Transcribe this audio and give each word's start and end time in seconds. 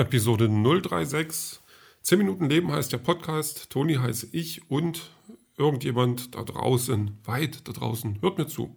Episode 0.00 0.48
036. 0.48 1.60
10 2.00 2.18
Minuten 2.18 2.48
Leben 2.48 2.72
heißt 2.72 2.90
der 2.90 2.96
Podcast. 2.96 3.68
Toni 3.68 3.96
heiße 3.96 4.28
ich 4.32 4.70
und 4.70 5.10
irgendjemand 5.58 6.34
da 6.34 6.42
draußen, 6.42 7.18
weit 7.24 7.68
da 7.68 7.72
draußen, 7.72 8.22
hört 8.22 8.38
mir 8.38 8.46
zu. 8.46 8.74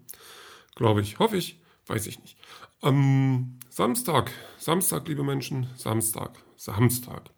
Glaube 0.76 1.00
ich, 1.00 1.20
hoffe 1.20 1.38
ich, 1.38 1.62
weiß 1.88 2.08
ich 2.08 2.20
nicht. 2.20 2.38
Am 2.82 3.58
Samstag, 3.70 4.32
Samstag, 4.58 5.08
liebe 5.08 5.24
Menschen, 5.24 5.70
Samstag, 5.78 6.44
Samstag. 6.58 7.30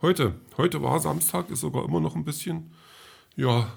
Heute, 0.00 0.40
heute 0.56 0.84
war 0.84 1.00
Samstag, 1.00 1.50
ist 1.50 1.62
sogar 1.62 1.84
immer 1.84 1.98
noch 1.98 2.14
ein 2.14 2.24
bisschen, 2.24 2.70
ja, 3.34 3.72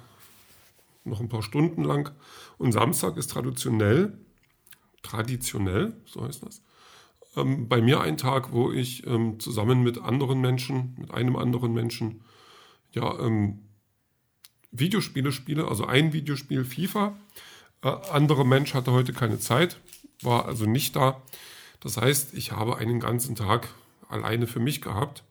noch 1.05 1.21
ein 1.21 1.29
paar 1.29 1.41
Stunden 1.41 1.83
lang. 1.83 2.11
Und 2.59 2.71
Samstag 2.71 3.17
ist 3.17 3.31
traditionell, 3.31 4.15
traditionell, 5.01 5.99
so 6.05 6.23
heißt 6.23 6.45
das, 6.45 6.61
ähm, 7.35 7.67
bei 7.67 7.81
mir 7.81 8.01
ein 8.01 8.17
Tag, 8.17 8.51
wo 8.51 8.71
ich 8.71 9.05
ähm, 9.07 9.39
zusammen 9.39 9.83
mit 9.83 9.99
anderen 10.01 10.41
Menschen, 10.41 10.95
mit 10.97 11.11
einem 11.11 11.35
anderen 11.35 11.73
Menschen, 11.73 12.21
ja, 12.91 13.19
ähm, 13.19 13.59
Videospiele 14.71 15.31
spiele, 15.31 15.67
also 15.67 15.85
ein 15.85 16.13
Videospiel 16.13 16.63
FIFA. 16.63 17.17
Äh, 17.83 17.87
anderer 18.11 18.43
Mensch 18.43 18.73
hatte 18.73 18.91
heute 18.91 19.13
keine 19.13 19.39
Zeit, 19.39 19.79
war 20.21 20.45
also 20.45 20.65
nicht 20.65 20.95
da. 20.95 21.21
Das 21.79 21.97
heißt, 21.97 22.33
ich 22.33 22.51
habe 22.51 22.77
einen 22.77 22.99
ganzen 22.99 23.35
Tag 23.35 23.69
alleine 24.09 24.47
für 24.47 24.59
mich 24.59 24.81
gehabt. 24.81 25.23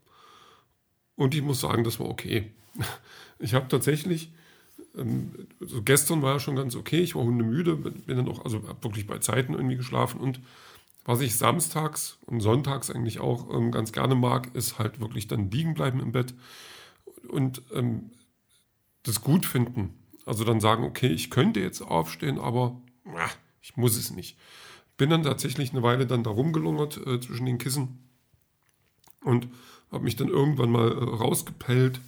Und 1.16 1.34
ich 1.34 1.42
muss 1.42 1.60
sagen, 1.60 1.84
das 1.84 2.00
war 2.00 2.08
okay. 2.08 2.52
Ich 3.40 3.54
habe 3.54 3.68
tatsächlich, 3.68 4.32
ähm, 4.96 5.32
also 5.60 5.80
gestern 5.82 6.22
war 6.22 6.32
ja 6.32 6.40
schon 6.40 6.56
ganz 6.56 6.74
okay, 6.74 6.98
ich 6.98 7.14
war 7.14 7.22
hundemüde, 7.22 7.76
bin 7.76 8.16
dann 8.16 8.28
auch, 8.28 8.44
also 8.44 8.60
wirklich 8.82 9.06
bei 9.06 9.18
Zeiten 9.18 9.54
irgendwie 9.54 9.76
geschlafen 9.76 10.18
und 10.18 10.40
was 11.08 11.22
ich 11.22 11.36
samstags 11.36 12.18
und 12.26 12.40
sonntags 12.40 12.90
eigentlich 12.90 13.18
auch 13.18 13.48
ähm, 13.50 13.72
ganz 13.72 13.92
gerne 13.92 14.14
mag, 14.14 14.54
ist 14.54 14.78
halt 14.78 15.00
wirklich 15.00 15.26
dann 15.26 15.50
liegen 15.50 15.72
bleiben 15.72 16.00
im 16.00 16.12
Bett 16.12 16.34
und 17.30 17.62
ähm, 17.72 18.10
das 19.04 19.22
gut 19.22 19.46
finden. 19.46 19.94
Also 20.26 20.44
dann 20.44 20.60
sagen, 20.60 20.84
okay, 20.84 21.06
ich 21.06 21.30
könnte 21.30 21.60
jetzt 21.60 21.80
aufstehen, 21.80 22.38
aber 22.38 22.78
ach, 23.16 23.34
ich 23.62 23.74
muss 23.78 23.96
es 23.96 24.10
nicht. 24.10 24.36
Bin 24.98 25.08
dann 25.08 25.22
tatsächlich 25.22 25.70
eine 25.70 25.82
Weile 25.82 26.06
dann 26.06 26.24
da 26.24 26.28
rumgelungert 26.28 26.98
äh, 27.06 27.18
zwischen 27.18 27.46
den 27.46 27.56
Kissen 27.56 28.06
und 29.22 29.48
habe 29.90 30.04
mich 30.04 30.16
dann 30.16 30.28
irgendwann 30.28 30.70
mal 30.70 30.92
äh, 30.92 31.04
rausgepellt. 31.04 32.00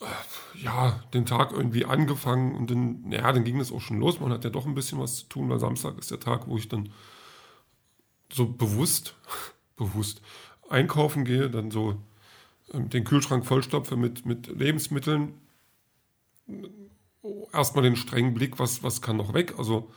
Äh, 0.00 0.58
ja, 0.60 1.04
den 1.14 1.24
Tag 1.24 1.52
irgendwie 1.52 1.84
angefangen 1.84 2.56
und 2.56 2.68
dann, 2.68 3.02
naja, 3.02 3.30
dann 3.30 3.44
ging 3.44 3.60
es 3.60 3.70
auch 3.70 3.80
schon 3.80 4.00
los. 4.00 4.18
Man 4.18 4.32
hat 4.32 4.42
ja 4.42 4.50
doch 4.50 4.66
ein 4.66 4.74
bisschen 4.74 4.98
was 4.98 5.18
zu 5.18 5.26
tun, 5.26 5.48
weil 5.48 5.60
Samstag 5.60 5.96
ist 5.98 6.10
der 6.10 6.18
Tag, 6.18 6.48
wo 6.48 6.56
ich 6.56 6.68
dann 6.68 6.88
so 8.32 8.46
bewusst, 8.46 9.14
bewusst 9.76 10.22
einkaufen 10.68 11.24
gehe, 11.24 11.50
dann 11.50 11.70
so 11.70 11.96
ähm, 12.72 12.88
den 12.88 13.04
Kühlschrank 13.04 13.46
vollstopfe 13.46 13.96
mit, 13.96 14.26
mit 14.26 14.46
Lebensmitteln. 14.46 15.34
Erstmal 17.52 17.84
den 17.84 17.96
strengen 17.96 18.34
Blick, 18.34 18.58
was, 18.58 18.82
was 18.82 19.02
kann 19.02 19.16
noch 19.16 19.34
weg. 19.34 19.54
Also 19.58 19.90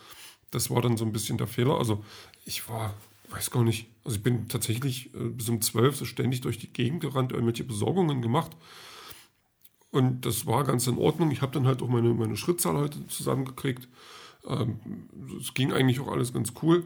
das 0.51 0.69
war 0.69 0.81
dann 0.81 0.97
so 0.97 1.05
ein 1.05 1.11
bisschen 1.11 1.37
der 1.37 1.47
Fehler. 1.47 1.77
Also 1.77 2.03
ich 2.45 2.69
war, 2.69 2.93
weiß 3.29 3.51
gar 3.51 3.63
nicht, 3.63 3.87
also 4.03 4.17
ich 4.17 4.23
bin 4.23 4.47
tatsächlich 4.47 5.13
äh, 5.15 5.29
bis 5.29 5.49
um 5.49 5.61
zwölf 5.61 5.95
so 5.95 6.05
ständig 6.05 6.41
durch 6.41 6.57
die 6.57 6.71
Gegend 6.71 7.01
gerannt, 7.01 7.31
irgendwelche 7.31 7.63
Besorgungen 7.63 8.21
gemacht. 8.21 8.51
Und 9.91 10.25
das 10.25 10.45
war 10.45 10.65
ganz 10.65 10.87
in 10.87 10.97
Ordnung. 10.97 11.31
Ich 11.31 11.41
habe 11.41 11.53
dann 11.53 11.65
halt 11.65 11.81
auch 11.81 11.87
meine, 11.87 12.13
meine 12.13 12.35
Schrittzahl 12.35 12.75
heute 12.75 13.07
zusammengekriegt. 13.07 13.87
Ähm, 14.45 14.79
es 15.39 15.53
ging 15.53 15.71
eigentlich 15.71 16.01
auch 16.01 16.11
alles 16.11 16.33
ganz 16.33 16.53
cool. 16.61 16.83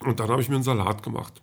Und 0.00 0.20
dann 0.20 0.28
habe 0.30 0.42
ich 0.42 0.48
mir 0.48 0.56
einen 0.56 0.64
Salat 0.64 1.02
gemacht. 1.02 1.42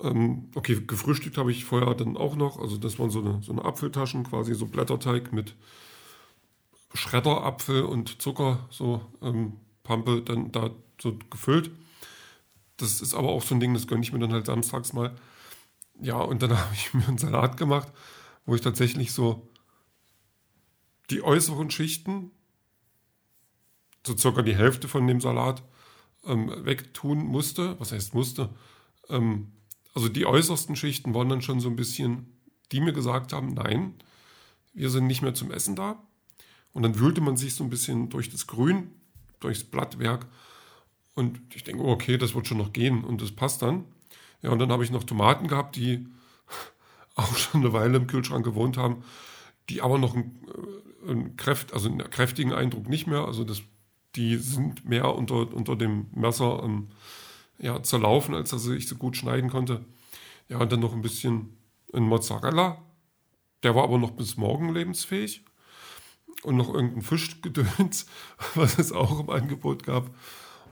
Ähm, 0.00 0.50
okay, 0.54 0.80
gefrühstückt 0.86 1.36
habe 1.38 1.52
ich 1.52 1.64
vorher 1.64 1.94
dann 1.94 2.16
auch 2.16 2.36
noch. 2.36 2.58
Also 2.58 2.76
das 2.76 2.98
waren 2.98 3.10
so 3.10 3.20
eine, 3.20 3.42
so 3.42 3.52
eine 3.52 3.64
Apfeltaschen, 3.64 4.24
quasi 4.24 4.54
so 4.54 4.66
Blätterteig 4.66 5.32
mit 5.32 5.54
Schredderapfel 6.94 7.84
und 7.84 8.20
Zucker, 8.20 8.66
so 8.70 9.00
ähm, 9.22 9.58
Pampe 9.84 10.22
dann 10.22 10.50
da 10.52 10.70
so 11.00 11.16
gefüllt. 11.30 11.70
Das 12.76 13.00
ist 13.00 13.14
aber 13.14 13.28
auch 13.28 13.42
so 13.42 13.54
ein 13.54 13.60
Ding, 13.60 13.74
das 13.74 13.86
gönne 13.86 14.02
ich 14.02 14.12
mir 14.12 14.18
dann 14.18 14.32
halt 14.32 14.46
samstags 14.46 14.92
mal. 14.92 15.14
Ja, 16.00 16.16
und 16.16 16.42
dann 16.42 16.50
habe 16.58 16.74
ich 16.74 16.92
mir 16.94 17.06
einen 17.06 17.18
Salat 17.18 17.56
gemacht, 17.56 17.88
wo 18.46 18.54
ich 18.54 18.62
tatsächlich 18.62 19.12
so 19.12 19.48
die 21.10 21.22
äußeren 21.22 21.70
Schichten, 21.70 22.30
so 24.06 24.16
circa 24.16 24.42
die 24.42 24.56
Hälfte 24.56 24.88
von 24.88 25.06
dem 25.06 25.20
Salat, 25.20 25.62
ähm, 26.24 26.52
wegtun 26.64 27.24
musste. 27.24 27.78
Was 27.78 27.92
heißt 27.92 28.14
musste? 28.14 28.50
Ähm, 29.08 29.52
also 29.94 30.08
die 30.08 30.26
äußersten 30.26 30.76
Schichten 30.76 31.14
waren 31.14 31.28
dann 31.28 31.42
schon 31.42 31.60
so 31.60 31.68
ein 31.68 31.76
bisschen, 31.76 32.38
die 32.72 32.80
mir 32.80 32.92
gesagt 32.92 33.32
haben, 33.32 33.54
nein, 33.54 33.94
wir 34.72 34.90
sind 34.90 35.06
nicht 35.06 35.22
mehr 35.22 35.34
zum 35.34 35.50
Essen 35.50 35.76
da. 35.76 36.02
Und 36.72 36.82
dann 36.82 36.98
wühlte 36.98 37.20
man 37.20 37.36
sich 37.36 37.54
so 37.54 37.64
ein 37.64 37.70
bisschen 37.70 38.08
durch 38.08 38.30
das 38.30 38.46
Grün, 38.46 38.92
durchs 39.40 39.64
Blattwerk. 39.64 40.26
Und 41.14 41.40
ich 41.54 41.64
denke, 41.64 41.82
oh, 41.82 41.90
okay, 41.90 42.16
das 42.16 42.34
wird 42.34 42.46
schon 42.46 42.58
noch 42.58 42.72
gehen 42.72 43.02
und 43.04 43.20
das 43.20 43.32
passt 43.32 43.62
dann. 43.62 43.84
Ja, 44.42 44.50
und 44.50 44.58
dann 44.58 44.70
habe 44.70 44.84
ich 44.84 44.90
noch 44.90 45.04
Tomaten 45.04 45.48
gehabt, 45.48 45.76
die 45.76 46.06
auch 47.14 47.36
schon 47.36 47.62
eine 47.62 47.72
Weile 47.72 47.98
im 47.98 48.06
Kühlschrank 48.06 48.44
gewohnt 48.44 48.76
haben, 48.76 49.02
die 49.68 49.82
aber 49.82 49.98
noch 49.98 50.14
einen, 50.14 50.46
äh, 51.06 51.10
einen, 51.10 51.36
Kräft, 51.36 51.72
also 51.74 51.88
einen 51.88 52.08
kräftigen 52.10 52.52
Eindruck 52.52 52.88
nicht 52.88 53.06
mehr. 53.06 53.24
Also 53.24 53.44
das 53.44 53.62
die 54.16 54.36
sind 54.36 54.88
mehr 54.88 55.14
unter, 55.14 55.52
unter 55.54 55.76
dem 55.76 56.06
Messer 56.12 56.62
ähm, 56.64 56.88
ja, 57.58 57.82
zerlaufen, 57.82 58.34
als 58.34 58.50
dass 58.50 58.66
ich 58.66 58.88
so 58.88 58.96
gut 58.96 59.16
schneiden 59.16 59.50
konnte. 59.50 59.84
Ja, 60.48 60.58
und 60.58 60.72
dann 60.72 60.80
noch 60.80 60.92
ein 60.92 61.02
bisschen 61.02 61.56
ein 61.92 62.04
Mozzarella. 62.04 62.82
Der 63.62 63.74
war 63.74 63.84
aber 63.84 63.98
noch 63.98 64.12
bis 64.12 64.36
morgen 64.36 64.72
lebensfähig. 64.72 65.44
Und 66.42 66.56
noch 66.56 66.72
irgendein 66.72 67.02
Fischgedöns, 67.02 68.06
was 68.54 68.78
es 68.78 68.92
auch 68.92 69.20
im 69.20 69.30
Angebot 69.30 69.84
gab. 69.84 70.14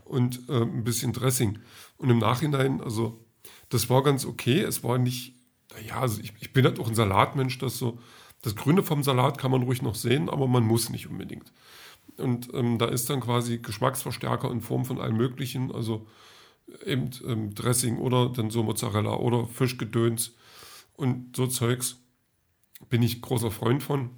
Und 0.04 0.48
äh, 0.48 0.62
ein 0.62 0.84
bisschen 0.84 1.12
Dressing. 1.12 1.58
Und 1.98 2.10
im 2.10 2.18
Nachhinein, 2.18 2.80
also 2.80 3.24
das 3.68 3.90
war 3.90 4.02
ganz 4.02 4.24
okay. 4.24 4.60
Es 4.60 4.82
war 4.82 4.98
nicht, 4.98 5.34
naja, 5.74 6.00
also 6.00 6.20
ich, 6.20 6.32
ich 6.40 6.52
bin 6.52 6.64
halt 6.64 6.80
auch 6.80 6.88
ein 6.88 6.94
Salatmensch, 6.94 7.58
das 7.58 7.76
so, 7.76 7.98
das 8.42 8.54
Grüne 8.54 8.82
vom 8.82 9.02
Salat 9.02 9.38
kann 9.38 9.50
man 9.50 9.62
ruhig 9.62 9.82
noch 9.82 9.94
sehen, 9.94 10.28
aber 10.28 10.46
man 10.46 10.64
muss 10.64 10.90
nicht 10.90 11.08
unbedingt. 11.08 11.52
Und 12.16 12.52
ähm, 12.54 12.78
da 12.78 12.86
ist 12.86 13.10
dann 13.10 13.20
quasi 13.20 13.58
Geschmacksverstärker 13.58 14.50
in 14.50 14.60
Form 14.60 14.84
von 14.84 15.00
allem 15.00 15.16
Möglichen, 15.16 15.72
also 15.72 16.06
eben 16.84 17.10
ähm, 17.26 17.54
Dressing 17.54 17.98
oder 17.98 18.28
dann 18.28 18.50
so 18.50 18.62
Mozzarella 18.62 19.16
oder 19.16 19.46
Fischgedöns 19.46 20.34
und 20.94 21.36
so 21.36 21.46
Zeugs. 21.46 22.00
Bin 22.90 23.02
ich 23.02 23.22
großer 23.22 23.50
Freund 23.50 23.82
von. 23.82 24.10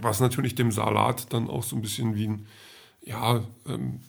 Was 0.00 0.20
natürlich 0.20 0.54
dem 0.54 0.70
Salat 0.70 1.32
dann 1.32 1.48
auch 1.48 1.64
so 1.64 1.76
ein 1.76 1.82
bisschen 1.82 2.14
wie 2.14 2.28
ein, 2.28 2.46
ja, 3.02 3.44
ähm, 3.66 4.00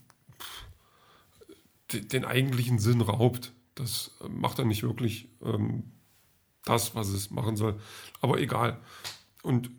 den 1.92 2.24
eigentlichen 2.24 2.80
Sinn 2.80 3.02
raubt. 3.02 3.52
Das 3.76 4.12
äh, 4.22 4.30
macht 4.30 4.60
dann 4.60 4.68
nicht 4.68 4.84
wirklich 4.84 5.30
ähm, 5.44 5.92
das, 6.66 6.96
was 6.96 7.10
es 7.10 7.32
machen 7.32 7.56
soll. 7.56 7.80
Aber 8.22 8.40
egal. 8.40 8.80
Und 9.44 9.72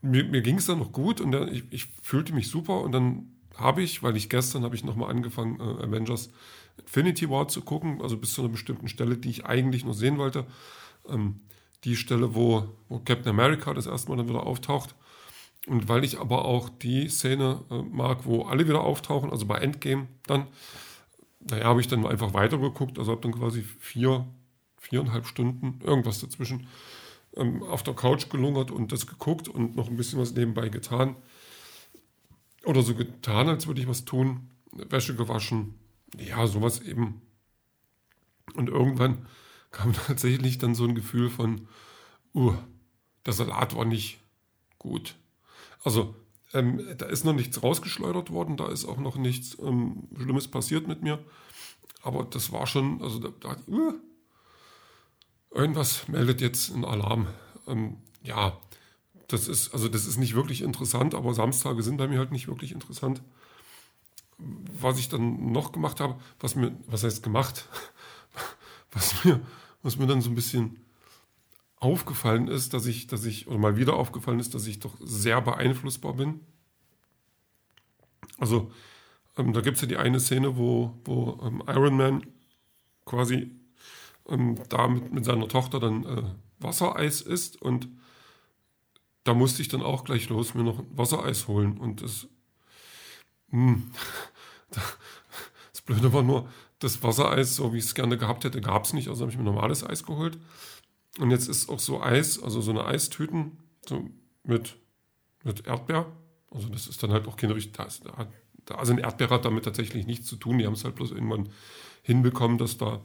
mir, 0.00 0.24
mir 0.24 0.42
ging 0.42 0.58
es 0.58 0.66
dann 0.66 0.78
noch 0.78 0.92
gut 0.92 1.20
und 1.20 1.34
ich, 1.50 1.64
ich, 1.70 1.88
fühlte 2.02 2.32
mich 2.32 2.48
super 2.48 2.80
und 2.80 2.92
dann 2.92 3.28
habe 3.56 3.82
ich, 3.82 4.02
weil 4.02 4.16
ich 4.16 4.28
gestern 4.28 4.64
habe 4.64 4.74
ich 4.74 4.84
nochmal 4.84 5.10
angefangen, 5.10 5.60
äh, 5.60 5.84
Avengers 5.84 6.30
Infinity 6.78 7.28
War 7.28 7.48
zu 7.48 7.62
gucken, 7.62 8.00
also 8.02 8.16
bis 8.16 8.32
zu 8.32 8.42
einer 8.42 8.50
bestimmten 8.50 8.88
Stelle, 8.88 9.16
die 9.16 9.30
ich 9.30 9.46
eigentlich 9.46 9.84
nur 9.84 9.94
sehen 9.94 10.18
wollte. 10.18 10.46
Ähm, 11.08 11.40
die 11.84 11.96
Stelle, 11.96 12.34
wo, 12.34 12.68
wo 12.88 13.00
Captain 13.00 13.30
America 13.30 13.74
das 13.74 13.86
erste 13.86 14.10
Mal 14.10 14.16
dann 14.16 14.28
wieder 14.28 14.46
auftaucht. 14.46 14.94
Und 15.66 15.88
weil 15.88 16.04
ich 16.04 16.18
aber 16.18 16.44
auch 16.44 16.68
die 16.68 17.08
Szene 17.08 17.60
äh, 17.70 17.82
mag, 17.82 18.24
wo 18.24 18.42
alle 18.42 18.66
wieder 18.66 18.82
auftauchen, 18.82 19.30
also 19.30 19.46
bei 19.46 19.58
Endgame 19.58 20.08
dann, 20.26 20.46
naja, 21.40 21.64
habe 21.64 21.80
ich 21.80 21.88
dann 21.88 22.06
einfach 22.06 22.34
weitergeguckt, 22.34 22.98
also 22.98 23.12
habe 23.12 23.20
dann 23.20 23.32
quasi 23.32 23.62
vier, 23.62 24.26
viereinhalb 24.82 25.26
Stunden, 25.26 25.80
irgendwas 25.82 26.20
dazwischen, 26.20 26.66
ähm, 27.36 27.62
auf 27.62 27.82
der 27.82 27.94
Couch 27.94 28.28
gelungert 28.28 28.70
und 28.70 28.92
das 28.92 29.06
geguckt 29.06 29.48
und 29.48 29.76
noch 29.76 29.88
ein 29.88 29.96
bisschen 29.96 30.18
was 30.18 30.34
nebenbei 30.34 30.68
getan. 30.68 31.16
Oder 32.64 32.82
so 32.82 32.94
getan, 32.94 33.48
als 33.48 33.66
würde 33.66 33.80
ich 33.80 33.88
was 33.88 34.04
tun. 34.04 34.50
Wäsche 34.72 35.14
gewaschen. 35.14 35.74
Ja, 36.18 36.46
sowas 36.46 36.80
eben. 36.80 37.22
Und 38.54 38.68
irgendwann 38.68 39.26
kam 39.70 39.92
tatsächlich 39.92 40.58
dann 40.58 40.74
so 40.74 40.84
ein 40.84 40.94
Gefühl 40.94 41.30
von, 41.30 41.68
uh, 42.34 42.54
der 43.24 43.32
Salat 43.32 43.74
war 43.74 43.84
nicht 43.84 44.18
gut. 44.78 45.14
Also, 45.84 46.14
ähm, 46.52 46.84
da 46.98 47.06
ist 47.06 47.24
noch 47.24 47.32
nichts 47.32 47.62
rausgeschleudert 47.62 48.30
worden, 48.30 48.56
da 48.56 48.68
ist 48.68 48.84
auch 48.84 48.98
noch 48.98 49.16
nichts 49.16 49.56
ähm, 49.58 50.08
Schlimmes 50.16 50.48
passiert 50.48 50.86
mit 50.86 51.02
mir. 51.02 51.24
Aber 52.02 52.24
das 52.24 52.52
war 52.52 52.66
schon, 52.66 53.00
also 53.00 53.18
da, 53.20 53.28
da 53.40 53.56
uh, 53.68 53.94
irgendwas 55.54 56.08
meldet 56.08 56.40
jetzt 56.40 56.72
einen 56.72 56.84
Alarm. 56.84 57.28
Ähm, 57.66 57.96
ja, 58.22 58.58
das 59.28 59.48
ist, 59.48 59.72
also 59.72 59.88
das 59.88 60.06
ist 60.06 60.18
nicht 60.18 60.34
wirklich 60.34 60.62
interessant, 60.62 61.14
aber 61.14 61.34
Samstage 61.34 61.82
sind 61.82 61.96
bei 61.96 62.08
mir 62.08 62.18
halt 62.18 62.32
nicht 62.32 62.48
wirklich 62.48 62.72
interessant. 62.72 63.22
Was 64.38 64.98
ich 64.98 65.08
dann 65.08 65.52
noch 65.52 65.72
gemacht 65.72 66.00
habe, 66.00 66.20
was 66.40 66.54
mir, 66.54 66.76
was 66.86 67.04
heißt 67.04 67.22
gemacht, 67.22 67.68
was 68.92 69.24
mir, 69.24 69.40
was 69.82 69.96
mir 69.96 70.06
dann 70.06 70.20
so 70.20 70.30
ein 70.30 70.34
bisschen 70.34 70.78
aufgefallen 71.76 72.48
ist, 72.48 72.74
dass 72.74 72.86
ich, 72.86 73.06
dass 73.08 73.24
ich, 73.24 73.48
oder 73.48 73.58
mal 73.58 73.76
wieder 73.76 73.94
aufgallen 73.94 74.38
ist, 74.38 74.54
dass 74.54 74.66
ich 74.66 74.78
doch 74.78 74.94
sehr 75.00 75.40
beeinflussbar 75.40 76.14
bin. 76.14 76.40
Also, 78.38 78.70
ähm, 79.36 79.52
da 79.52 79.60
gibt 79.60 79.76
es 79.76 79.82
ja 79.82 79.88
die 79.88 79.96
eine 79.96 80.20
Szene, 80.20 80.56
wo, 80.56 80.96
wo 81.04 81.40
ähm, 81.42 81.62
Iron 81.66 81.96
Man 81.96 82.26
quasi 83.04 83.50
ähm, 84.28 84.58
da 84.68 84.88
mit, 84.88 85.12
mit, 85.12 85.24
seiner 85.24 85.48
Tochter 85.48 85.80
dann 85.80 86.04
äh, 86.04 86.22
Wassereis 86.58 87.20
isst 87.20 87.60
und 87.60 87.88
da 89.24 89.34
musste 89.34 89.62
ich 89.62 89.68
dann 89.68 89.82
auch 89.82 90.04
gleich 90.04 90.28
los 90.28 90.54
mir 90.54 90.64
noch 90.64 90.82
Wassereis 90.90 91.48
holen 91.48 91.78
und 91.78 92.02
das, 92.02 92.28
mh, 93.48 93.74
hm, 93.74 93.90
das 95.72 95.82
Blöde 95.82 96.12
war 96.12 96.22
nur, 96.22 96.48
das 96.78 97.02
Wassereis, 97.02 97.54
so 97.54 97.72
wie 97.72 97.78
ich 97.78 97.84
es 97.84 97.94
gerne 97.94 98.18
gehabt 98.18 98.44
hätte, 98.44 98.60
gab 98.60 98.84
es 98.84 98.92
nicht, 98.92 99.08
also 99.08 99.22
habe 99.22 99.30
ich 99.30 99.38
mir 99.38 99.44
normales 99.44 99.84
Eis 99.84 100.04
geholt 100.04 100.38
und 101.18 101.30
jetzt 101.30 101.48
ist 101.48 101.68
auch 101.68 101.78
so 101.78 102.02
Eis, 102.02 102.42
also 102.42 102.60
so 102.60 102.70
eine 102.70 102.84
Eistüten 102.84 103.58
so 103.86 104.08
mit, 104.44 104.76
mit 105.44 105.66
Erdbeer. 105.66 106.10
Also 106.50 106.68
das 106.68 106.86
ist 106.86 107.02
dann 107.02 107.12
halt 107.12 107.26
auch 107.28 107.36
keine 107.36 107.54
richtig, 107.54 107.74
da, 107.74 107.88
da, 108.64 108.74
also 108.74 108.92
ein 108.92 108.98
Erdbeer 108.98 109.30
hat 109.30 109.44
damit 109.44 109.64
tatsächlich 109.64 110.06
nichts 110.06 110.26
zu 110.26 110.36
tun. 110.36 110.58
Die 110.58 110.66
haben 110.66 110.74
es 110.74 110.84
halt 110.84 110.94
bloß 110.94 111.12
irgendwann 111.12 111.50
hinbekommen, 112.02 112.58
dass 112.58 112.78
da 112.78 113.02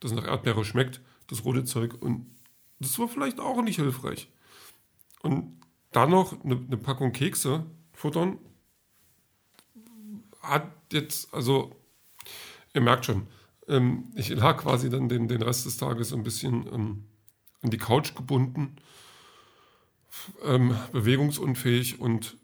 das 0.00 0.12
nach 0.12 0.26
Erdbeere 0.26 0.64
schmeckt, 0.64 1.00
das 1.28 1.44
rote 1.44 1.64
Zeug. 1.64 2.00
Und 2.00 2.26
das 2.80 2.98
war 2.98 3.08
vielleicht 3.08 3.40
auch 3.40 3.62
nicht 3.62 3.76
hilfreich. 3.76 4.30
Und 5.22 5.60
dann 5.92 6.10
noch 6.10 6.44
eine, 6.44 6.56
eine 6.56 6.76
Packung 6.76 7.12
Kekse 7.12 7.64
futtern, 7.92 8.38
hat 10.42 10.70
jetzt, 10.92 11.32
also 11.32 11.74
ihr 12.74 12.80
merkt 12.80 13.06
schon, 13.06 13.26
ähm, 13.68 14.12
ich 14.14 14.28
lag 14.28 14.58
quasi 14.58 14.90
dann 14.90 15.08
den, 15.08 15.28
den 15.28 15.42
Rest 15.42 15.66
des 15.66 15.78
Tages 15.78 16.12
ein 16.12 16.22
bisschen 16.22 16.66
ähm, 16.72 17.04
an 17.62 17.70
die 17.70 17.78
Couch 17.78 18.14
gebunden, 18.14 18.76
ähm, 20.42 20.76
bewegungsunfähig 20.92 22.00
und 22.00 22.36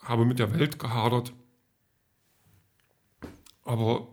habe 0.00 0.24
mit 0.24 0.38
der 0.38 0.52
Welt 0.58 0.78
gehadert. 0.78 1.32
Aber 3.62 4.08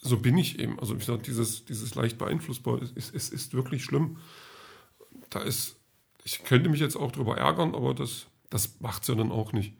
so 0.00 0.18
bin 0.18 0.38
ich 0.38 0.58
eben. 0.58 0.78
Also 0.78 0.94
wie 0.94 0.98
gesagt, 0.98 1.26
dieses, 1.26 1.64
dieses 1.64 1.94
leicht 1.94 2.18
beeinflussbar 2.18 2.80
ist, 2.82 3.14
ist, 3.14 3.32
ist, 3.32 3.54
wirklich 3.54 3.84
schlimm. 3.84 4.18
Da 5.30 5.40
ist, 5.40 5.76
ich 6.24 6.44
könnte 6.44 6.68
mich 6.68 6.80
jetzt 6.80 6.96
auch 6.96 7.12
darüber 7.12 7.36
ärgern, 7.36 7.74
aber 7.74 7.94
das, 7.94 8.26
das 8.50 8.80
macht 8.80 9.02
es 9.02 9.08
ja 9.08 9.14
dann 9.14 9.32
auch 9.32 9.52
nicht. 9.52 9.74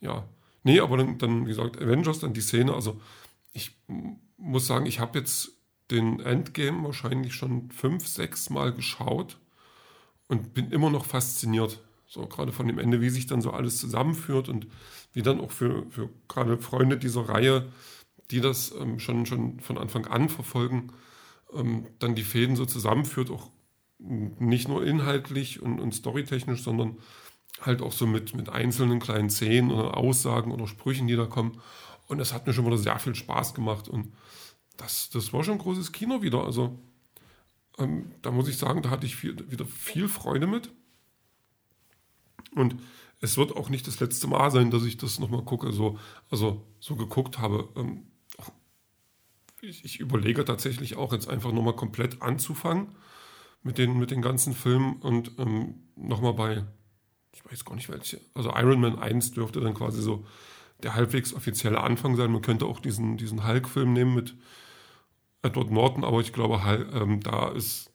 Ja. 0.00 0.28
Nee, 0.62 0.80
aber 0.80 0.96
dann, 0.96 1.18
dann, 1.18 1.44
wie 1.44 1.50
gesagt, 1.50 1.80
Avengers, 1.80 2.20
dann 2.20 2.32
die 2.32 2.40
Szene, 2.40 2.74
also 2.74 3.00
ich 3.52 3.76
muss 4.36 4.66
sagen, 4.66 4.86
ich 4.86 5.00
habe 5.00 5.18
jetzt 5.18 5.52
den 5.90 6.20
Endgame 6.20 6.84
wahrscheinlich 6.84 7.34
schon 7.34 7.70
fünf, 7.70 8.06
sechs 8.06 8.48
Mal 8.50 8.72
geschaut 8.72 9.38
und 10.28 10.54
bin 10.54 10.70
immer 10.70 10.90
noch 10.90 11.04
fasziniert. 11.04 11.80
So 12.06 12.26
gerade 12.26 12.52
von 12.52 12.66
dem 12.66 12.78
Ende, 12.78 13.00
wie 13.00 13.10
sich 13.10 13.26
dann 13.26 13.42
so 13.42 13.50
alles 13.50 13.78
zusammenführt 13.78 14.48
und 14.48 14.66
wie 15.12 15.22
dann 15.22 15.40
auch 15.40 15.50
für, 15.50 15.84
für 15.90 16.08
gerade 16.28 16.58
Freunde 16.58 16.96
dieser 16.96 17.28
Reihe, 17.28 17.70
die 18.30 18.40
das 18.40 18.72
ähm, 18.78 18.98
schon, 18.98 19.26
schon 19.26 19.60
von 19.60 19.78
Anfang 19.78 20.06
an 20.06 20.28
verfolgen, 20.28 20.92
ähm, 21.52 21.86
dann 21.98 22.14
die 22.14 22.22
Fäden 22.22 22.56
so 22.56 22.66
zusammenführt, 22.66 23.30
auch 23.30 23.50
nicht 23.98 24.68
nur 24.68 24.84
inhaltlich 24.84 25.62
und, 25.62 25.80
und 25.80 25.94
storytechnisch, 25.94 26.62
sondern 26.62 26.98
halt 27.60 27.80
auch 27.80 27.92
so 27.92 28.06
mit, 28.06 28.34
mit 28.34 28.48
einzelnen 28.48 28.98
kleinen 28.98 29.30
Szenen 29.30 29.70
oder 29.70 29.96
Aussagen 29.96 30.52
oder 30.52 30.66
Sprüchen, 30.66 31.06
die 31.06 31.16
da 31.16 31.26
kommen. 31.26 31.60
Und 32.06 32.18
das 32.18 32.32
hat 32.32 32.46
mir 32.46 32.52
schon 32.52 32.66
wieder 32.66 32.76
sehr 32.76 32.98
viel 32.98 33.14
Spaß 33.14 33.54
gemacht 33.54 33.88
und 33.88 34.12
das, 34.76 35.08
das 35.10 35.32
war 35.32 35.44
schon 35.44 35.54
ein 35.54 35.60
großes 35.60 35.92
Kino 35.92 36.22
wieder. 36.22 36.44
Also 36.44 36.78
ähm, 37.78 38.12
da 38.22 38.30
muss 38.30 38.48
ich 38.48 38.56
sagen, 38.56 38.82
da 38.82 38.90
hatte 38.90 39.06
ich 39.06 39.16
viel, 39.16 39.50
wieder 39.50 39.64
viel 39.66 40.08
Freude 40.08 40.46
mit. 40.46 40.72
Und 42.54 42.76
es 43.20 43.36
wird 43.36 43.56
auch 43.56 43.68
nicht 43.68 43.86
das 43.86 44.00
letzte 44.00 44.26
Mal 44.26 44.50
sein, 44.50 44.70
dass 44.70 44.84
ich 44.84 44.96
das 44.96 45.18
nochmal 45.18 45.42
gucke, 45.42 45.72
so, 45.72 45.98
also 46.30 46.62
so 46.78 46.96
geguckt 46.96 47.38
habe. 47.38 47.68
Ähm, 47.76 48.06
ich, 49.68 49.84
ich, 49.84 50.00
überlege 50.00 50.44
tatsächlich 50.44 50.96
auch 50.96 51.12
jetzt 51.12 51.28
einfach 51.28 51.52
nochmal 51.52 51.76
komplett 51.76 52.22
anzufangen 52.22 52.88
mit 53.62 53.78
den, 53.78 53.98
mit 53.98 54.10
den 54.10 54.22
ganzen 54.22 54.54
Filmen 54.54 54.96
und 54.96 55.32
ähm, 55.38 55.74
nochmal 55.96 56.34
bei, 56.34 56.64
ich 57.32 57.44
weiß 57.44 57.64
gar 57.64 57.74
nicht 57.74 57.88
welche, 57.88 58.20
also 58.34 58.50
Iron 58.50 58.80
Man 58.80 58.98
1 58.98 59.32
dürfte 59.32 59.60
dann 59.60 59.74
quasi 59.74 60.02
so 60.02 60.26
der 60.82 60.94
halbwegs 60.94 61.32
offizielle 61.32 61.80
Anfang 61.80 62.16
sein. 62.16 62.32
Man 62.32 62.42
könnte 62.42 62.66
auch 62.66 62.80
diesen, 62.80 63.16
diesen 63.16 63.46
Hulk-Film 63.46 63.92
nehmen 63.92 64.14
mit, 64.14 64.34
Edward 65.44 65.70
Norton, 65.70 66.04
aber 66.04 66.20
ich 66.20 66.32
glaube, 66.32 66.60
ähm, 66.94 67.20
da 67.20 67.48
ist 67.48 67.92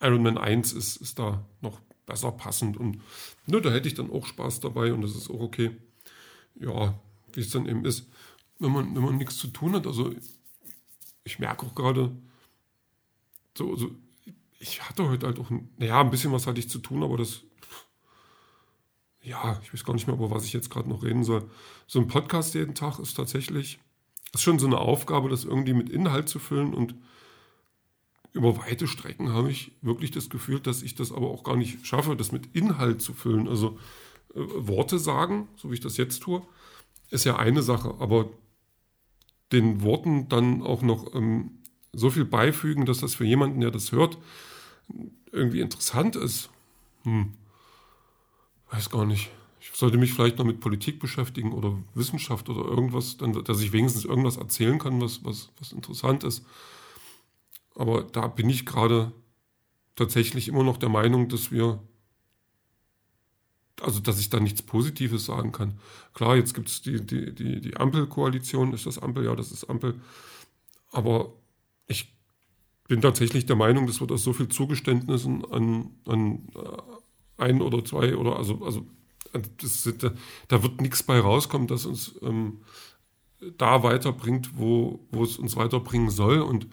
Iron 0.00 0.22
Man 0.22 0.38
1 0.38 0.72
ist, 0.72 0.96
ist 0.96 1.18
da 1.18 1.44
noch 1.60 1.80
besser 2.06 2.30
passend 2.30 2.76
und 2.76 3.02
ne, 3.46 3.60
da 3.60 3.70
hätte 3.70 3.88
ich 3.88 3.94
dann 3.94 4.10
auch 4.10 4.26
Spaß 4.26 4.60
dabei 4.60 4.92
und 4.92 5.02
das 5.02 5.16
ist 5.16 5.28
auch 5.28 5.40
okay. 5.40 5.72
Ja, 6.54 6.98
wie 7.32 7.40
es 7.40 7.50
dann 7.50 7.66
eben 7.66 7.84
ist, 7.84 8.08
wenn 8.60 8.70
man, 8.70 8.94
wenn 8.94 9.02
man 9.02 9.16
nichts 9.16 9.36
zu 9.36 9.48
tun 9.48 9.74
hat. 9.74 9.86
Also 9.86 10.14
ich 11.26 11.38
merke 11.38 11.66
auch 11.66 11.74
gerade, 11.74 12.16
so, 13.58 13.74
so, 13.76 13.90
ich 14.58 14.88
hatte 14.88 15.08
heute 15.08 15.26
halt 15.26 15.38
auch, 15.38 15.50
naja, 15.76 16.00
ein 16.00 16.10
bisschen 16.10 16.32
was 16.32 16.46
hatte 16.46 16.60
ich 16.60 16.70
zu 16.70 16.78
tun, 16.78 17.02
aber 17.02 17.16
das, 17.16 17.42
ja, 19.22 19.60
ich 19.62 19.72
weiß 19.72 19.84
gar 19.84 19.94
nicht 19.94 20.06
mehr, 20.06 20.16
über 20.16 20.30
was 20.30 20.44
ich 20.44 20.52
jetzt 20.52 20.70
gerade 20.70 20.88
noch 20.88 21.02
reden 21.02 21.24
soll. 21.24 21.50
So 21.86 21.98
ein 21.98 22.06
Podcast 22.06 22.54
jeden 22.54 22.74
Tag 22.74 22.98
ist 23.00 23.14
tatsächlich 23.14 23.80
ist 24.32 24.42
schon 24.42 24.58
so 24.58 24.66
eine 24.66 24.78
Aufgabe, 24.78 25.28
das 25.28 25.44
irgendwie 25.44 25.72
mit 25.72 25.90
Inhalt 25.90 26.28
zu 26.28 26.38
füllen 26.38 26.74
und 26.74 26.94
über 28.32 28.58
weite 28.58 28.86
Strecken 28.86 29.32
habe 29.32 29.50
ich 29.50 29.72
wirklich 29.80 30.10
das 30.10 30.28
Gefühl, 30.28 30.60
dass 30.60 30.82
ich 30.82 30.94
das 30.94 31.10
aber 31.10 31.28
auch 31.30 31.42
gar 31.42 31.56
nicht 31.56 31.86
schaffe, 31.86 32.16
das 32.16 32.32
mit 32.32 32.54
Inhalt 32.54 33.00
zu 33.00 33.14
füllen. 33.14 33.48
Also 33.48 33.78
äh, 34.34 34.40
Worte 34.40 34.98
sagen, 34.98 35.48
so 35.56 35.70
wie 35.70 35.74
ich 35.74 35.80
das 35.80 35.96
jetzt 35.96 36.22
tue, 36.22 36.42
ist 37.10 37.24
ja 37.24 37.36
eine 37.36 37.62
Sache, 37.62 37.94
aber 37.98 38.28
den 39.52 39.82
Worten 39.82 40.28
dann 40.28 40.62
auch 40.62 40.82
noch 40.82 41.14
ähm, 41.14 41.50
so 41.92 42.10
viel 42.10 42.24
beifügen, 42.24 42.86
dass 42.86 42.98
das 42.98 43.14
für 43.14 43.24
jemanden, 43.24 43.60
der 43.60 43.70
das 43.70 43.92
hört, 43.92 44.18
irgendwie 45.32 45.60
interessant 45.60 46.16
ist. 46.16 46.50
Hm. 47.04 47.32
Weiß 48.70 48.90
gar 48.90 49.06
nicht 49.06 49.30
ich 49.72 49.78
sollte 49.78 49.98
mich 49.98 50.12
vielleicht 50.12 50.38
noch 50.38 50.44
mit 50.44 50.60
Politik 50.60 51.00
beschäftigen 51.00 51.52
oder 51.52 51.76
Wissenschaft 51.94 52.48
oder 52.48 52.64
irgendwas, 52.64 53.16
dann, 53.16 53.44
dass 53.44 53.60
ich 53.60 53.72
wenigstens 53.72 54.04
irgendwas 54.04 54.36
erzählen 54.36 54.78
kann, 54.78 55.00
was, 55.00 55.24
was, 55.24 55.50
was 55.58 55.72
interessant 55.72 56.24
ist. 56.24 56.44
Aber 57.74 58.02
da 58.02 58.26
bin 58.26 58.48
ich 58.48 58.64
gerade 58.64 59.12
tatsächlich 59.94 60.48
immer 60.48 60.62
noch 60.62 60.76
der 60.76 60.88
Meinung, 60.88 61.28
dass 61.28 61.50
wir, 61.50 61.82
also 63.80 64.00
dass 64.00 64.18
ich 64.18 64.30
da 64.30 64.40
nichts 64.40 64.62
Positives 64.62 65.26
sagen 65.26 65.52
kann. 65.52 65.78
Klar, 66.14 66.36
jetzt 66.36 66.54
gibt 66.54 66.68
es 66.68 66.82
die, 66.82 67.04
die, 67.04 67.34
die, 67.34 67.60
die 67.60 67.76
Ampelkoalition, 67.76 68.72
ist 68.72 68.86
das 68.86 68.98
Ampel? 68.98 69.24
Ja, 69.24 69.34
das 69.34 69.52
ist 69.52 69.64
Ampel. 69.64 70.00
Aber 70.92 71.32
ich 71.86 72.14
bin 72.88 73.00
tatsächlich 73.00 73.46
der 73.46 73.56
Meinung, 73.56 73.86
das 73.86 74.00
wird 74.00 74.12
aus 74.12 74.22
so 74.22 74.32
viel 74.32 74.48
Zugeständnissen 74.48 75.44
an, 75.44 75.90
an 76.06 76.48
äh, 76.54 77.42
ein 77.42 77.60
oder 77.60 77.84
zwei 77.84 78.16
oder 78.16 78.36
also, 78.36 78.64
also 78.64 78.86
das, 79.60 79.92
da, 79.98 80.12
da, 80.48 80.62
wird 80.62 80.80
nichts 80.80 81.02
bei 81.02 81.20
rauskommen, 81.20 81.66
das 81.66 81.84
uns 81.84 82.14
ähm, 82.22 82.62
da 83.58 83.82
weiterbringt, 83.82 84.58
wo, 84.58 85.06
wo 85.10 85.24
es 85.24 85.36
uns 85.36 85.56
weiterbringen 85.56 86.10
soll. 86.10 86.40
Und 86.40 86.66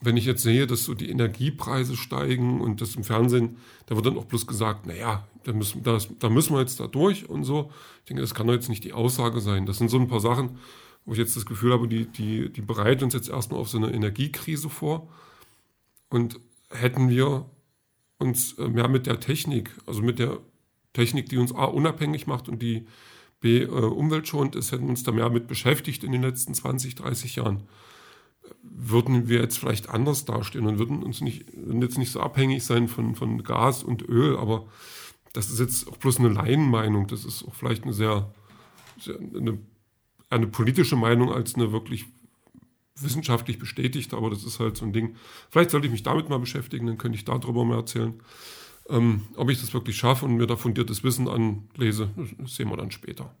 wenn 0.00 0.16
ich 0.16 0.26
jetzt 0.26 0.42
sehe, 0.42 0.66
dass 0.66 0.84
so 0.84 0.94
die 0.94 1.08
Energiepreise 1.08 1.96
steigen 1.96 2.60
und 2.60 2.80
das 2.80 2.96
im 2.96 3.04
Fernsehen, 3.04 3.56
da 3.86 3.94
wird 3.96 4.06
dann 4.06 4.18
auch 4.18 4.26
bloß 4.26 4.46
gesagt, 4.46 4.86
naja, 4.86 5.26
da 5.44 5.52
müssen, 5.52 5.82
das, 5.82 6.08
da 6.18 6.28
müssen 6.28 6.54
wir 6.54 6.60
jetzt 6.60 6.80
da 6.80 6.86
durch 6.86 7.28
und 7.28 7.44
so. 7.44 7.70
Ich 8.00 8.08
denke, 8.08 8.20
das 8.20 8.34
kann 8.34 8.46
doch 8.46 8.52
jetzt 8.52 8.68
nicht 8.68 8.84
die 8.84 8.92
Aussage 8.92 9.40
sein. 9.40 9.64
Das 9.64 9.78
sind 9.78 9.88
so 9.88 9.98
ein 9.98 10.08
paar 10.08 10.20
Sachen, 10.20 10.58
wo 11.04 11.12
ich 11.12 11.18
jetzt 11.18 11.36
das 11.36 11.46
Gefühl 11.46 11.72
habe, 11.72 11.88
die, 11.88 12.06
die, 12.06 12.52
die 12.52 12.60
bereiten 12.60 13.04
uns 13.04 13.14
jetzt 13.14 13.28
erstmal 13.28 13.60
auf 13.60 13.68
so 13.68 13.78
eine 13.78 13.92
Energiekrise 13.92 14.68
vor. 14.68 15.08
Und 16.10 16.40
hätten 16.70 17.08
wir 17.08 17.48
uns 18.18 18.54
äh, 18.58 18.68
mehr 18.68 18.88
mit 18.88 19.06
der 19.06 19.20
Technik, 19.20 19.70
also 19.86 20.02
mit 20.02 20.18
der 20.18 20.38
Technik, 20.92 21.28
die 21.28 21.38
uns 21.38 21.54
A 21.54 21.64
unabhängig 21.64 22.26
macht 22.26 22.48
und 22.48 22.60
die 22.60 22.86
B 23.40 23.62
äh, 23.62 23.66
umweltschonend 23.66 24.56
ist, 24.56 24.72
hätten 24.72 24.88
uns 24.88 25.02
da 25.02 25.12
mehr 25.12 25.30
mit 25.30 25.46
beschäftigt 25.46 26.04
in 26.04 26.12
den 26.12 26.22
letzten 26.22 26.54
20, 26.54 26.94
30 26.94 27.36
Jahren, 27.36 27.62
würden 28.62 29.28
wir 29.28 29.40
jetzt 29.40 29.58
vielleicht 29.58 29.88
anders 29.88 30.24
dastehen 30.24 30.66
und 30.66 30.78
würden 30.78 31.02
uns 31.02 31.20
nicht, 31.20 31.44
würden 31.56 31.82
jetzt 31.82 31.98
nicht 31.98 32.12
so 32.12 32.20
abhängig 32.20 32.64
sein 32.64 32.88
von, 32.88 33.14
von 33.14 33.42
Gas 33.42 33.82
und 33.82 34.08
Öl, 34.08 34.36
aber 34.36 34.66
das 35.32 35.50
ist 35.50 35.60
jetzt 35.60 35.88
auch 35.88 35.96
bloß 35.96 36.18
eine 36.18 36.28
Laienmeinung, 36.28 37.06
das 37.06 37.24
ist 37.24 37.44
auch 37.44 37.54
vielleicht 37.54 37.84
eine 37.84 37.92
sehr, 37.92 38.32
sehr 38.98 39.18
eine, 39.18 39.58
eine 40.30 40.46
politische 40.46 40.96
Meinung 40.96 41.32
als 41.32 41.54
eine 41.54 41.72
wirklich 41.72 42.06
wissenschaftlich 42.98 43.58
bestätigte, 43.58 44.16
aber 44.16 44.30
das 44.30 44.44
ist 44.44 44.60
halt 44.60 44.76
so 44.76 44.86
ein 44.86 44.92
Ding. 44.92 45.16
Vielleicht 45.50 45.70
sollte 45.70 45.86
ich 45.86 45.92
mich 45.92 46.02
damit 46.02 46.28
mal 46.28 46.38
beschäftigen, 46.38 46.86
dann 46.86 46.98
könnte 46.98 47.16
ich 47.16 47.24
darüber 47.24 47.64
mehr 47.64 47.78
erzählen. 47.78 48.14
Ähm, 48.88 49.22
ob 49.36 49.50
ich 49.50 49.60
das 49.60 49.74
wirklich 49.74 49.96
schaffe 49.96 50.24
und 50.24 50.36
mir 50.36 50.46
da 50.46 50.56
fundiertes 50.56 51.02
Wissen 51.02 51.28
anlese, 51.28 52.10
das 52.38 52.54
sehen 52.54 52.70
wir 52.70 52.76
dann 52.76 52.90
später. 52.90 53.34